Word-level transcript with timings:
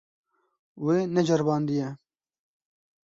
Wê 0.83 0.97
neceribandiye. 1.13 1.87